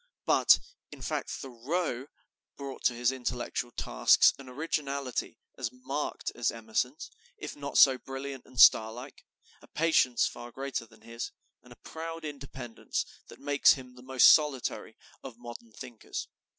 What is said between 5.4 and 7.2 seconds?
as marked as Emerson's,